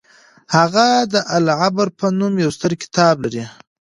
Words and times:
هغه 0.55 0.87
د 1.13 1.15
العبر 1.37 1.87
په 1.99 2.05
نوم 2.19 2.33
يو 2.43 2.49
ستر 2.57 2.71
کتاب 2.81 3.15
لري. 3.23 3.43